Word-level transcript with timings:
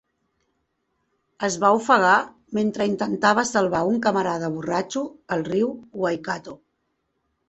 Es 1.47 1.57
va 1.63 1.69
ofegar 1.79 2.15
mentre 2.59 2.87
intentava 2.91 3.43
salvar 3.49 3.81
un 3.89 3.99
camarada 4.05 4.49
borratxo 4.55 5.05
al 5.37 5.45
riu 5.51 5.69
Waikato. 6.05 6.57